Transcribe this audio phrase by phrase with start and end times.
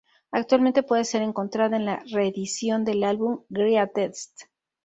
[0.31, 4.45] Actualmente puede ser encontrada en la reedición del álbum Greatest.